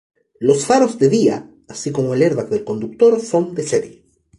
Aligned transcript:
Los 0.39 0.65
faros 0.65 0.97
de 0.97 1.09
día, 1.09 1.51
así 1.67 1.91
como 1.91 2.15
el 2.15 2.23
airbag 2.23 2.49
del 2.49 2.63
conductor 2.63 3.21
son 3.21 3.53
de 3.53 3.61
serie. 3.61 4.05